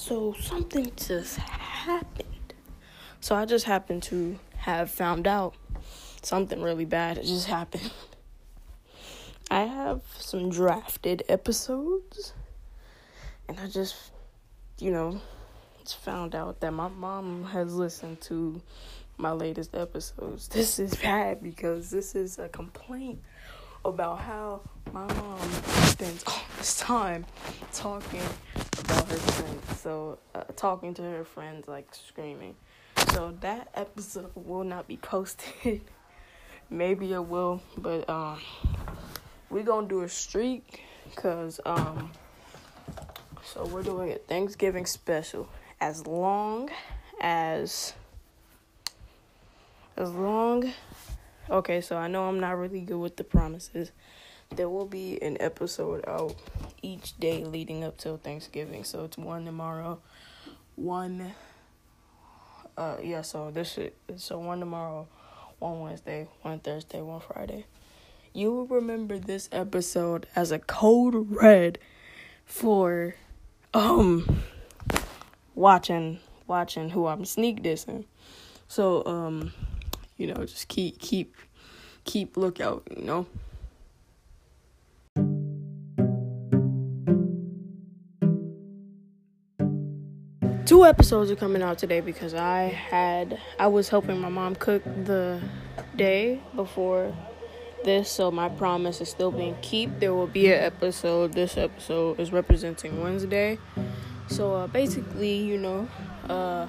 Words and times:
So 0.00 0.34
something 0.40 0.90
just 0.96 1.36
happened. 1.36 2.54
So 3.20 3.36
I 3.36 3.44
just 3.44 3.66
happened 3.66 4.02
to 4.04 4.38
have 4.56 4.90
found 4.90 5.26
out 5.26 5.54
something 6.22 6.62
really 6.62 6.86
bad 6.86 7.18
had 7.18 7.26
just 7.26 7.46
happened. 7.46 7.92
I 9.50 9.64
have 9.64 10.00
some 10.18 10.48
drafted 10.48 11.22
episodes, 11.28 12.32
and 13.46 13.60
I 13.60 13.68
just, 13.68 13.94
you 14.78 14.90
know, 14.90 15.20
just 15.84 15.98
found 15.98 16.34
out 16.34 16.60
that 16.60 16.72
my 16.72 16.88
mom 16.88 17.44
has 17.44 17.74
listened 17.74 18.22
to 18.22 18.62
my 19.18 19.32
latest 19.32 19.76
episodes. 19.76 20.48
This 20.52 20.78
is 20.78 20.94
bad 20.94 21.42
because 21.42 21.90
this 21.90 22.14
is 22.14 22.38
a 22.38 22.48
complaint 22.48 23.20
about 23.84 24.20
how 24.20 24.62
my 24.92 25.06
mom 25.12 25.40
spends 25.84 26.24
all 26.26 26.42
this 26.56 26.80
time 26.80 27.26
talking 27.70 28.22
about 28.90 29.08
her 29.08 29.16
friends. 29.16 29.80
So, 29.80 30.18
uh, 30.34 30.44
talking 30.56 30.94
to 30.94 31.02
her 31.02 31.24
friends, 31.24 31.68
like 31.68 31.94
screaming. 31.94 32.56
So, 33.12 33.36
that 33.40 33.68
episode 33.74 34.30
will 34.34 34.64
not 34.64 34.88
be 34.88 34.96
posted. 35.02 35.82
Maybe 36.68 37.12
it 37.12 37.24
will, 37.24 37.60
but 37.76 38.08
um, 38.08 38.38
we 39.48 39.62
gonna 39.62 39.88
do 39.88 40.02
a 40.02 40.08
streak 40.08 40.82
because 41.06 41.58
um, 41.66 42.12
so 43.42 43.66
we're 43.66 43.82
doing 43.82 44.12
a 44.12 44.18
Thanksgiving 44.18 44.86
special 44.86 45.48
as 45.80 46.06
long 46.06 46.70
as 47.20 47.94
as 49.96 50.12
long 50.12 50.72
okay 51.48 51.80
so 51.80 51.96
i 51.96 52.06
know 52.06 52.24
i'm 52.24 52.40
not 52.40 52.56
really 52.56 52.80
good 52.80 52.98
with 52.98 53.16
the 53.16 53.24
promises 53.24 53.92
there 54.54 54.68
will 54.68 54.86
be 54.86 55.20
an 55.22 55.36
episode 55.40 56.04
out 56.06 56.34
each 56.82 57.18
day 57.18 57.44
leading 57.44 57.84
up 57.84 57.96
till 57.96 58.16
thanksgiving 58.16 58.84
so 58.84 59.04
it's 59.04 59.16
one 59.16 59.44
tomorrow 59.44 59.98
one 60.76 61.32
uh 62.76 62.96
yeah 63.02 63.22
so 63.22 63.50
this 63.50 63.78
is 63.78 63.90
so 64.16 64.38
one 64.38 64.60
tomorrow 64.60 65.06
one 65.58 65.80
wednesday 65.80 66.26
one 66.42 66.58
thursday 66.58 67.00
one 67.00 67.20
friday 67.20 67.64
you 68.32 68.52
will 68.52 68.66
remember 68.66 69.18
this 69.18 69.48
episode 69.52 70.26
as 70.36 70.52
a 70.52 70.58
code 70.58 71.14
red 71.30 71.78
for 72.44 73.14
um 73.74 74.42
watching 75.54 76.20
watching 76.46 76.90
who 76.90 77.06
I'm 77.06 77.24
sneak 77.24 77.62
dissing. 77.62 78.04
So 78.68 79.04
um 79.06 79.52
you 80.16 80.26
know 80.26 80.44
just 80.44 80.68
keep 80.68 80.98
keep 80.98 81.36
keep 82.04 82.36
lookout, 82.36 82.86
you 82.94 83.04
know. 83.04 83.26
Two 90.70 90.84
episodes 90.84 91.32
are 91.32 91.34
coming 91.34 91.62
out 91.62 91.78
today 91.78 92.00
because 92.00 92.32
I 92.32 92.68
had 92.68 93.40
I 93.58 93.66
was 93.66 93.88
helping 93.88 94.20
my 94.20 94.28
mom 94.28 94.54
cook 94.54 94.84
the 94.84 95.42
day 95.96 96.40
before 96.54 97.12
this, 97.82 98.08
so 98.08 98.30
my 98.30 98.48
promise 98.48 99.00
is 99.00 99.08
still 99.08 99.32
being 99.32 99.56
kept. 99.62 99.98
There 99.98 100.14
will 100.14 100.28
be 100.28 100.46
an 100.46 100.62
episode. 100.62 101.32
This 101.32 101.56
episode 101.56 102.20
is 102.20 102.30
representing 102.30 103.02
Wednesday. 103.02 103.58
So 104.28 104.54
uh, 104.54 104.68
basically, 104.68 105.38
you 105.38 105.58
know, 105.58 105.88
uh, 106.28 106.68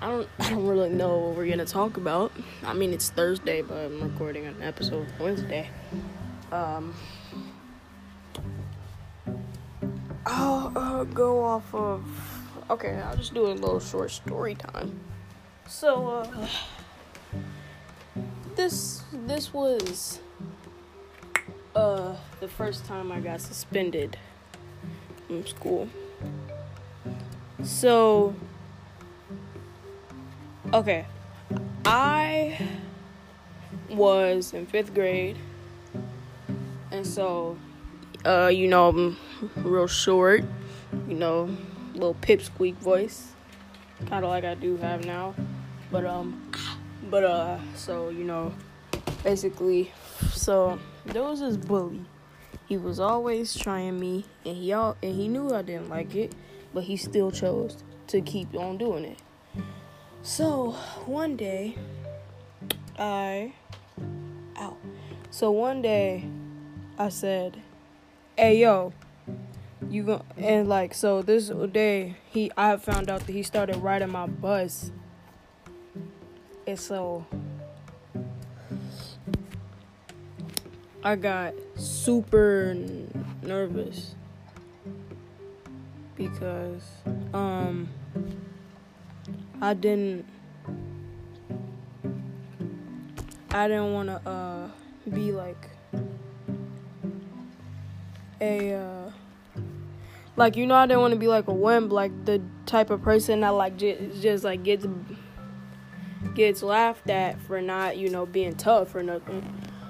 I 0.00 0.08
don't 0.08 0.28
I 0.38 0.48
don't 0.48 0.66
really 0.66 0.88
know 0.88 1.18
what 1.18 1.36
we're 1.36 1.50
gonna 1.50 1.66
talk 1.66 1.98
about. 1.98 2.32
I 2.64 2.72
mean, 2.72 2.94
it's 2.94 3.10
Thursday, 3.10 3.60
but 3.60 3.76
I'm 3.76 4.00
recording 4.00 4.46
an 4.46 4.62
episode 4.62 5.08
Wednesday. 5.20 5.68
Um, 6.50 6.94
I'll 10.24 10.72
uh, 10.74 11.04
go 11.04 11.44
off 11.44 11.74
of. 11.74 12.37
Okay, 12.70 13.00
I'll 13.00 13.16
just 13.16 13.34
do 13.34 13.46
a 13.46 13.54
little 13.54 13.80
short 13.80 14.10
story 14.10 14.54
time. 14.54 15.00
So, 15.66 16.08
uh, 16.08 16.48
this 18.58 19.02
this 19.12 19.54
was 19.54 20.18
uh 21.76 22.16
the 22.40 22.48
first 22.48 22.84
time 22.84 23.12
I 23.12 23.20
got 23.20 23.40
suspended 23.40 24.18
from 25.26 25.46
school. 25.46 25.88
So 27.62 28.34
okay, 30.74 31.06
I 31.84 32.58
was 33.90 34.52
in 34.52 34.66
fifth 34.66 34.92
grade, 34.92 35.36
and 36.90 37.06
so 37.06 37.56
uh 38.24 38.50
you 38.52 38.66
know 38.66 38.88
I'm 38.88 39.16
real 39.56 39.86
short, 39.86 40.42
you 41.06 41.14
know, 41.14 41.48
little 41.98 42.14
pipsqueak 42.14 42.76
voice, 42.76 43.32
kind 44.06 44.24
of 44.24 44.30
like 44.30 44.44
I 44.44 44.54
do 44.54 44.76
have 44.78 45.04
now, 45.04 45.34
but 45.90 46.04
um 46.04 46.50
but 47.10 47.24
uh, 47.24 47.58
so 47.74 48.10
you 48.10 48.24
know, 48.24 48.52
basically, 49.22 49.92
so 50.32 50.78
there 51.06 51.22
was 51.22 51.40
this 51.40 51.56
bully. 51.56 52.04
He 52.66 52.76
was 52.76 53.00
always 53.00 53.56
trying 53.56 53.98
me, 53.98 54.24
and 54.44 54.56
he 54.56 54.72
all 54.72 54.96
and 55.02 55.14
he 55.14 55.28
knew 55.28 55.54
I 55.54 55.62
didn't 55.62 55.88
like 55.88 56.14
it, 56.14 56.34
but 56.74 56.84
he 56.84 56.96
still 56.96 57.30
chose 57.30 57.76
to 58.08 58.20
keep 58.20 58.54
on 58.54 58.78
doing 58.78 59.04
it. 59.04 59.18
So 60.22 60.72
one 61.06 61.36
day, 61.36 61.76
I, 62.98 63.54
ow. 64.56 64.76
So 65.30 65.50
one 65.50 65.80
day, 65.80 66.28
I 66.98 67.08
said, 67.08 67.62
"Hey 68.36 68.58
yo, 68.58 68.92
you 69.88 70.02
go," 70.02 70.22
and 70.36 70.68
like 70.68 70.94
so 70.94 71.22
this 71.22 71.48
day 71.72 72.16
he 72.30 72.50
I 72.56 72.76
found 72.76 73.10
out 73.10 73.26
that 73.26 73.32
he 73.32 73.42
started 73.42 73.76
riding 73.76 74.10
my 74.10 74.26
bus. 74.26 74.90
And 76.66 76.78
so 76.78 77.24
I 81.02 81.16
got 81.16 81.54
super 81.76 82.76
nervous. 83.42 84.14
Because 86.16 86.82
um 87.32 87.88
I 89.62 89.74
didn't 89.74 90.26
I 93.50 93.68
didn't 93.68 93.94
want 93.94 94.08
to 94.08 94.28
uh 94.28 94.68
be 95.08 95.32
like 95.32 95.68
a 98.40 98.74
uh 98.74 99.10
like 100.38 100.56
you 100.56 100.66
know 100.66 100.76
I 100.76 100.86
didn't 100.86 101.00
want 101.00 101.12
to 101.12 101.18
be 101.18 101.26
like 101.26 101.48
a 101.48 101.52
wimp 101.52 101.92
like 101.92 102.24
the 102.24 102.40
type 102.64 102.90
of 102.90 103.02
person 103.02 103.40
that 103.40 103.50
like 103.50 103.76
just, 103.76 104.22
just 104.22 104.44
like 104.44 104.62
gets 104.62 104.86
gets 106.34 106.62
laughed 106.62 107.10
at 107.10 107.40
for 107.42 107.60
not, 107.60 107.96
you 107.96 108.08
know, 108.08 108.24
being 108.24 108.54
tough 108.54 108.94
or 108.94 109.02
nothing. 109.02 109.44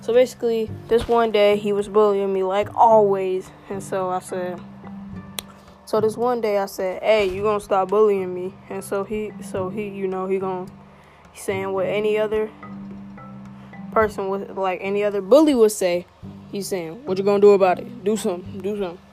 So 0.00 0.14
basically, 0.14 0.70
this 0.88 1.06
one 1.06 1.30
day 1.30 1.56
he 1.56 1.72
was 1.72 1.88
bullying 1.88 2.32
me 2.32 2.42
like 2.42 2.74
always, 2.74 3.50
and 3.68 3.82
so 3.82 4.08
I 4.08 4.20
said, 4.20 4.58
so 5.84 6.00
this 6.00 6.16
one 6.16 6.40
day 6.40 6.56
I 6.56 6.66
said, 6.66 7.02
"Hey, 7.02 7.28
you 7.28 7.42
gonna 7.42 7.60
stop 7.60 7.88
bullying 7.88 8.32
me?" 8.32 8.54
And 8.70 8.82
so 8.82 9.04
he, 9.04 9.32
so 9.42 9.68
he, 9.68 9.88
you 9.88 10.08
know, 10.08 10.26
he 10.26 10.38
gonna 10.38 10.66
saying 11.34 11.72
what 11.72 11.86
any 11.86 12.16
other 12.16 12.50
person 13.92 14.28
would 14.30 14.56
like 14.56 14.80
any 14.82 15.04
other 15.04 15.20
bully 15.20 15.54
would 15.54 15.72
say. 15.72 16.06
He's 16.50 16.66
saying, 16.66 17.04
"What 17.04 17.18
you 17.18 17.24
gonna 17.24 17.40
do 17.40 17.50
about 17.50 17.78
it? 17.78 18.04
Do 18.04 18.16
something. 18.16 18.58
Do 18.60 18.78
something." 18.78 19.09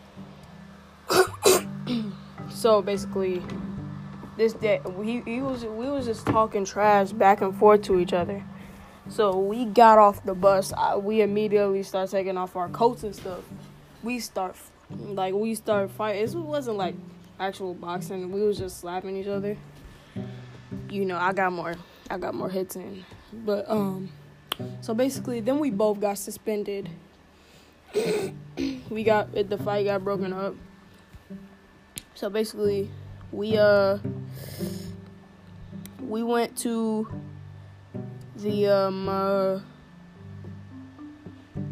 So 2.57 2.81
basically, 2.81 3.43
this 4.35 4.53
day 4.53 4.81
he, 5.03 5.21
he 5.21 5.41
was 5.43 5.63
we 5.63 5.87
was 5.91 6.07
just 6.07 6.25
talking 6.25 6.65
trash 6.65 7.11
back 7.11 7.41
and 7.41 7.55
forth 7.55 7.83
to 7.83 7.99
each 7.99 8.13
other. 8.13 8.43
So 9.09 9.37
we 9.37 9.65
got 9.65 9.99
off 9.99 10.23
the 10.23 10.33
bus. 10.33 10.73
I, 10.73 10.95
we 10.95 11.21
immediately 11.21 11.83
start 11.83 12.09
taking 12.09 12.35
off 12.35 12.55
our 12.55 12.67
coats 12.69 13.03
and 13.03 13.15
stuff. 13.15 13.43
We 14.01 14.19
start 14.19 14.55
like 14.89 15.35
we 15.35 15.53
start 15.53 15.91
fighting. 15.91 16.23
It 16.23 16.33
wasn't 16.33 16.77
like 16.77 16.95
actual 17.39 17.75
boxing. 17.75 18.31
We 18.31 18.41
was 18.41 18.57
just 18.57 18.79
slapping 18.79 19.15
each 19.17 19.27
other. 19.27 19.55
You 20.89 21.05
know, 21.05 21.17
I 21.17 21.33
got 21.33 21.53
more 21.53 21.75
I 22.09 22.17
got 22.17 22.33
more 22.33 22.49
hits 22.49 22.75
in. 22.75 23.05
But 23.31 23.69
um 23.69 24.09
so 24.81 24.95
basically 24.95 25.41
then 25.41 25.59
we 25.59 25.69
both 25.69 25.99
got 25.99 26.17
suspended. 26.17 26.89
we 28.89 29.03
got 29.03 29.31
the 29.31 29.59
fight 29.59 29.85
got 29.85 30.03
broken 30.03 30.33
up. 30.33 30.55
So 32.17 32.31
basically 32.31 32.89
we 33.31 33.59
uh 33.59 33.99
we 36.01 36.23
went 36.23 36.57
to 36.57 37.07
the 38.37 38.65
um 38.65 39.07
uh, 39.07 39.59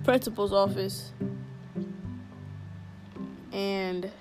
principal's 0.04 0.54
office 0.54 1.14
and 3.52 4.12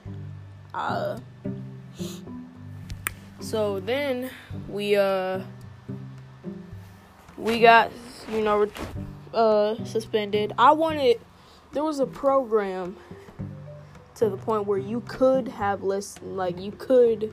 uh 0.72 1.18
so 3.40 3.80
then 3.80 4.30
we 4.66 4.96
uh 4.96 5.42
we 7.36 7.60
got 7.60 7.92
you 8.32 8.40
know 8.40 8.66
uh 9.34 9.84
suspended. 9.84 10.54
I 10.56 10.72
wanted 10.72 11.20
there 11.72 11.84
was 11.84 12.00
a 12.00 12.06
program 12.06 12.96
to 14.16 14.28
the 14.28 14.36
point 14.36 14.66
where 14.66 14.78
you 14.78 15.00
could 15.02 15.48
have 15.48 15.82
listened, 15.82 16.36
like 16.36 16.58
you 16.58 16.72
could 16.72 17.32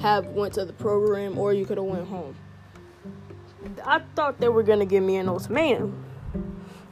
have 0.00 0.26
went 0.26 0.54
to 0.54 0.64
the 0.64 0.72
program 0.72 1.38
or 1.38 1.52
you 1.52 1.64
could 1.64 1.78
have 1.78 1.86
went 1.86 2.06
home. 2.08 2.34
I 3.84 4.00
thought 4.14 4.40
they 4.40 4.48
were 4.48 4.62
gonna 4.62 4.86
give 4.86 5.02
me 5.02 5.16
an 5.16 5.28
ultimatum. 5.28 6.04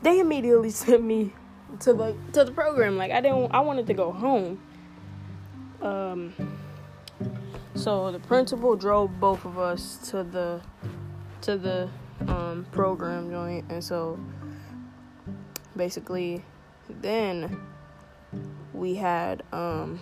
They 0.03 0.21
immediately 0.21 0.71
sent 0.83 1.03
me 1.03 1.33
to 1.81 1.93
the 1.93 2.17
to 2.33 2.45
the 2.45 2.53
program. 2.53 2.97
Like 2.97 3.13
I 3.13 3.21
didn't, 3.21 3.53
I 3.53 3.61
wanted 3.61 3.87
to 3.89 3.95
go 3.95 4.13
home. 4.13 4.61
Um. 5.83 6.33
So 7.75 8.13
the 8.13 8.21
principal 8.21 8.77
drove 8.77 9.19
both 9.19 9.45
of 9.45 9.59
us 9.59 9.99
to 10.11 10.23
the 10.23 10.61
to 11.43 11.59
the 11.59 11.89
um, 12.29 12.67
program 12.71 13.31
joint, 13.31 13.67
and 13.69 13.83
so 13.83 14.19
basically, 15.77 16.45
then 16.89 17.61
we 18.75 18.97
had 18.97 19.43
um, 19.53 20.01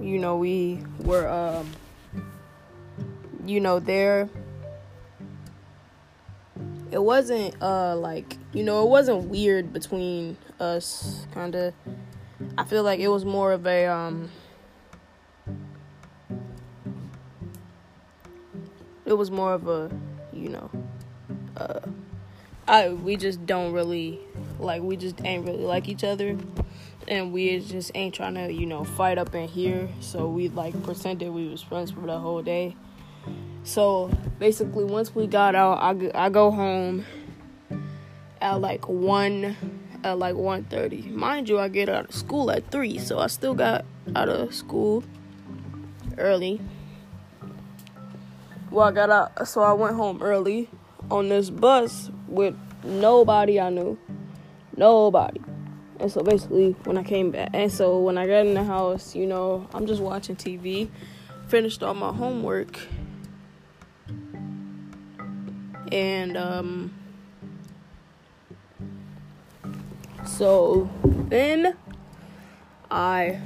you 0.00 0.18
know 0.18 0.36
we 0.36 0.82
were 0.98 1.28
um, 1.28 1.70
you 3.46 3.60
know 3.60 3.78
there. 3.78 4.28
It 6.90 7.02
wasn't 7.02 7.54
uh 7.62 7.94
like 7.96 8.36
you 8.52 8.64
know 8.64 8.82
it 8.84 8.88
wasn't 8.88 9.28
weird 9.28 9.72
between 9.72 10.36
us 10.58 11.26
kind 11.32 11.54
of 11.54 11.74
i 12.58 12.64
feel 12.64 12.82
like 12.82 13.00
it 13.00 13.08
was 13.08 13.24
more 13.24 13.52
of 13.52 13.66
a 13.66 13.86
um 13.86 14.30
it 19.06 19.14
was 19.14 19.30
more 19.30 19.54
of 19.54 19.68
a 19.68 19.90
you 20.32 20.48
know 20.48 20.70
uh 21.56 21.80
I 22.70 22.90
we 22.90 23.16
just 23.16 23.44
don't 23.46 23.72
really 23.72 24.20
like 24.60 24.80
we 24.82 24.96
just 24.96 25.24
ain't 25.24 25.44
really 25.44 25.64
like 25.64 25.88
each 25.88 26.04
other. 26.04 26.38
And 27.08 27.32
we 27.32 27.58
just 27.58 27.90
ain't 27.96 28.14
trying 28.14 28.34
to 28.34 28.52
you 28.52 28.64
know 28.64 28.84
fight 28.84 29.18
up 29.18 29.34
in 29.34 29.48
here. 29.48 29.88
So 29.98 30.28
we 30.28 30.48
like 30.48 30.80
pretended 30.84 31.30
we 31.32 31.48
was 31.48 31.62
friends 31.62 31.90
for 31.90 32.02
the 32.02 32.18
whole 32.18 32.42
day. 32.42 32.76
So 33.64 34.10
basically 34.38 34.84
once 34.84 35.14
we 35.14 35.26
got 35.26 35.54
out 35.54 35.78
i, 35.82 36.26
I 36.26 36.30
go 36.30 36.50
home 36.50 37.04
at 38.40 38.58
like 38.58 38.88
1 38.88 39.56
at 40.02 40.18
like 40.18 40.34
1.30 40.34 41.12
mind 41.12 41.46
you 41.46 41.58
i 41.58 41.68
get 41.68 41.90
out 41.90 42.08
of 42.08 42.14
school 42.14 42.50
at 42.50 42.70
3 42.70 42.98
so 42.98 43.18
i 43.18 43.26
still 43.26 43.54
got 43.54 43.84
out 44.16 44.30
of 44.30 44.54
school 44.54 45.04
early. 46.16 46.60
Well 48.70 48.88
i 48.88 48.92
got 48.92 49.10
out 49.10 49.46
so 49.46 49.60
i 49.60 49.74
went 49.74 49.94
home 49.94 50.22
early 50.22 50.70
on 51.10 51.28
this 51.28 51.50
bus 51.50 52.10
with 52.30 52.54
nobody 52.84 53.60
I 53.60 53.68
knew. 53.70 53.98
Nobody. 54.76 55.40
And 55.98 56.10
so 56.10 56.22
basically, 56.22 56.72
when 56.84 56.96
I 56.96 57.02
came 57.02 57.30
back, 57.30 57.50
and 57.52 57.70
so 57.70 58.00
when 58.00 58.16
I 58.16 58.26
got 58.26 58.46
in 58.46 58.54
the 58.54 58.64
house, 58.64 59.14
you 59.14 59.26
know, 59.26 59.68
I'm 59.74 59.86
just 59.86 60.00
watching 60.00 60.36
TV, 60.36 60.88
finished 61.48 61.82
all 61.82 61.92
my 61.92 62.10
homework, 62.10 62.78
and 65.92 66.38
um, 66.38 66.94
so 70.24 70.88
then 71.04 71.76
I, 72.90 73.38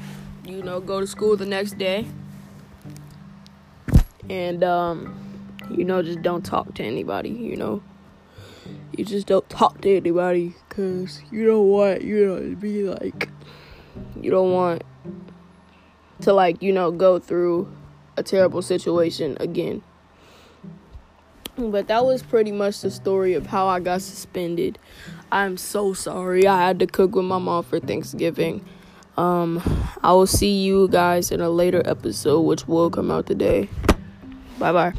you 0.45 0.63
know, 0.63 0.79
go 0.79 1.01
to 1.01 1.07
school 1.09 1.37
the 1.37 1.47
next 1.47 1.77
day, 1.77 2.07
and 4.31 4.63
um, 4.63 5.51
you 5.73 5.85
know, 5.85 6.03
just 6.03 6.23
don't 6.23 6.45
talk 6.45 6.73
to 6.75 6.85
anybody, 6.85 7.31
you 7.31 7.57
know 7.57 7.83
you 8.99 9.05
just 9.05 9.27
don't 9.27 9.49
talk 9.49 9.81
to 9.83 9.97
anybody 9.97 10.55
because 10.69 11.23
you 11.31 11.47
don't 11.47 11.69
want 11.69 12.03
you 12.03 12.27
know 12.27 12.41
to 12.41 12.57
be 12.57 12.85
like 12.85 13.29
you 14.21 14.31
don't 14.31 14.53
want 14.53 14.83
to 16.21 16.33
like 16.33 16.63
you 16.63 16.73
know 16.73 16.91
go 16.91 17.19
through 17.19 17.71
a 18.17 18.23
terrible 18.23 18.63
situation 18.63 19.37
again 19.41 19.83
but 21.57 21.89
that 21.89 22.05
was 22.05 22.23
pretty 22.23 22.53
much 22.53 22.81
the 22.81 22.91
story 22.91 23.35
of 23.35 23.47
how 23.47 23.69
I 23.69 23.79
got 23.79 24.03
suspended. 24.03 24.79
I'm 25.31 25.57
so 25.57 25.93
sorry. 25.93 26.47
I 26.47 26.67
had 26.67 26.81
to 26.81 26.87
cook 26.87 27.15
with 27.15 27.25
my 27.25 27.39
mom 27.39 27.63
for 27.63 27.79
Thanksgiving. 27.79 28.65
Um, 29.17 29.63
I 30.03 30.13
will 30.13 30.27
see 30.27 30.63
you 30.65 30.89
guys 30.89 31.31
in 31.31 31.41
a 31.41 31.51
later 31.51 31.83
episode, 31.85 32.41
which 32.41 32.67
will 32.67 32.91
come 32.91 33.11
out 33.11 33.27
today. 33.27 33.69
Bye 34.59 34.73
bye. 34.73 34.95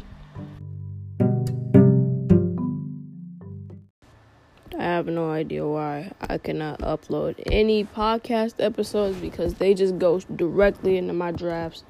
Have 5.06 5.14
no 5.14 5.30
idea 5.30 5.64
why 5.64 6.10
I 6.20 6.38
cannot 6.38 6.80
upload 6.80 7.40
any 7.46 7.84
podcast 7.84 8.54
episodes 8.58 9.16
because 9.18 9.54
they 9.54 9.72
just 9.72 9.98
go 9.98 10.18
directly 10.18 10.96
into 10.96 11.12
my 11.12 11.30
drafts. 11.30 11.84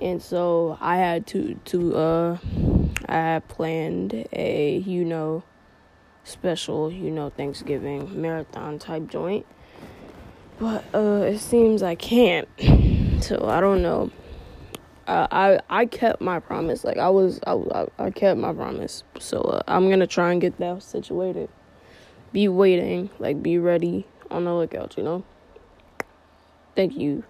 And 0.00 0.22
so 0.22 0.78
I 0.80 0.96
had 0.96 1.26
to 1.28 1.54
to 1.66 1.96
uh 1.96 2.38
I 3.06 3.14
had 3.14 3.48
planned 3.48 4.26
a, 4.32 4.78
you 4.78 5.04
know, 5.04 5.42
special, 6.24 6.90
you 6.90 7.10
know, 7.10 7.28
Thanksgiving 7.28 8.20
marathon 8.20 8.78
type 8.78 9.08
joint. 9.08 9.44
But 10.58 10.84
uh 10.94 11.24
it 11.26 11.38
seems 11.38 11.82
I 11.82 11.94
can't. 11.94 12.48
So 13.20 13.46
I 13.48 13.60
don't 13.60 13.80
know. 13.80 14.10
Uh, 15.06 15.26
I 15.30 15.60
I 15.70 15.86
kept 15.86 16.20
my 16.20 16.40
promise. 16.40 16.84
Like 16.84 16.98
I 16.98 17.08
was 17.08 17.40
I 17.46 17.86
I, 17.98 18.10
kept 18.10 18.38
my 18.38 18.52
promise. 18.52 19.02
So 19.18 19.40
uh, 19.40 19.62
I'm 19.66 19.88
to 20.00 20.06
try 20.06 20.32
and 20.32 20.42
get 20.42 20.58
that 20.58 20.82
situated 20.82 21.48
be 22.34 22.48
waiting, 22.48 23.08
like 23.20 23.42
be 23.42 23.56
ready 23.58 24.06
on 24.30 24.44
the 24.44 24.52
lookout, 24.52 24.98
you 24.98 25.04
know? 25.04 25.24
Thank 26.74 26.96
you. 26.96 27.24